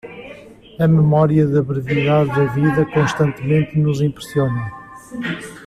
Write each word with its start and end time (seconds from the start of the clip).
A 0.79 0.87
memória 0.87 1.45
da 1.45 1.61
brevidade 1.61 2.35
da 2.35 2.45
vida 2.45 2.83
constantemente 2.91 3.77
nos 3.77 4.01
impressiona. 4.01 4.65